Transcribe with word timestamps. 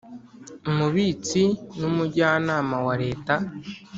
Umubitsi 0.69 1.43
n 1.79 1.81
Umujyanama 1.89 2.77
wa 2.85 2.95
leta 3.03 3.33